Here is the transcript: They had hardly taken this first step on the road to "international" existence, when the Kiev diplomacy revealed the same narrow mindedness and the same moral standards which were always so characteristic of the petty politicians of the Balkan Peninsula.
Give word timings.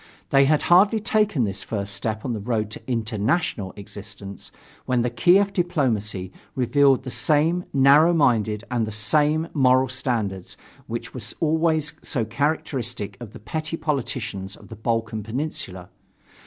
They 0.31 0.45
had 0.45 0.63
hardly 0.63 0.99
taken 0.99 1.43
this 1.43 1.61
first 1.61 1.93
step 1.93 2.25
on 2.25 2.33
the 2.33 2.39
road 2.39 2.71
to 2.71 2.81
"international" 2.89 3.71
existence, 3.75 4.51
when 4.87 5.03
the 5.03 5.11
Kiev 5.11 5.53
diplomacy 5.53 6.31
revealed 6.55 7.03
the 7.03 7.11
same 7.11 7.65
narrow 7.71 8.11
mindedness 8.11 8.67
and 8.71 8.87
the 8.87 8.91
same 8.91 9.49
moral 9.53 9.89
standards 9.89 10.57
which 10.87 11.13
were 11.13 11.21
always 11.39 11.93
so 12.01 12.25
characteristic 12.25 13.15
of 13.19 13.31
the 13.31 13.39
petty 13.39 13.77
politicians 13.77 14.55
of 14.55 14.69
the 14.69 14.75
Balkan 14.75 15.21
Peninsula. 15.21 15.89